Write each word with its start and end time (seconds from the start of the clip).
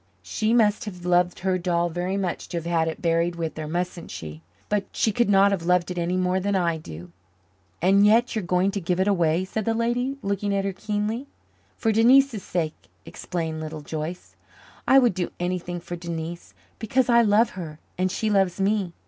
She 0.23 0.51
must 0.51 0.85
have 0.85 1.05
loved 1.05 1.41
her 1.41 1.59
doll 1.59 1.87
very 1.89 2.17
much 2.17 2.47
to 2.49 2.57
have 2.57 2.65
had 2.65 2.87
it 2.87 3.03
buried 3.03 3.35
with 3.35 3.55
her, 3.55 3.67
mustn't 3.67 4.09
she? 4.09 4.41
But 4.67 4.85
she 4.91 5.11
could 5.11 5.29
not 5.29 5.51
have 5.51 5.61
loved 5.67 5.91
it 5.91 5.99
any 5.99 6.17
more 6.17 6.39
than 6.39 6.55
I 6.55 6.77
do." 6.77 7.11
"And 7.83 8.03
yet 8.03 8.35
you 8.35 8.41
are 8.41 8.43
going 8.43 8.71
to 8.71 8.81
give 8.81 8.99
it 8.99 9.07
away?" 9.07 9.45
said 9.45 9.63
the 9.63 9.75
lady, 9.75 10.17
looking 10.23 10.55
at 10.55 10.65
her 10.65 10.73
keenly. 10.73 11.27
"For 11.77 11.91
Denise's 11.91 12.41
sake," 12.41 12.89
explained 13.05 13.59
Little 13.61 13.81
Joyce. 13.81 14.35
"I 14.87 14.97
would 14.97 15.13
do 15.13 15.31
anything 15.39 15.79
for 15.79 15.95
Denise 15.95 16.55
because 16.79 17.07
I 17.07 17.21
love 17.21 17.51
her 17.51 17.77
and 17.95 18.11
she 18.11 18.31
loves 18.31 18.59
me. 18.59 18.93